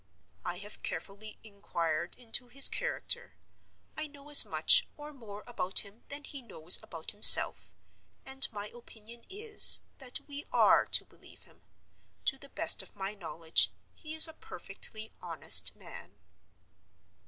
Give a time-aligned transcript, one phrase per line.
[0.43, 3.35] I have carefully inquired into his character;
[3.95, 7.75] I know as much, or more, about him than he knows about himself;
[8.25, 11.61] and my opinion is, that we are to believe him.
[12.25, 16.17] To the best of my knowledge, he is a perfectly honest man.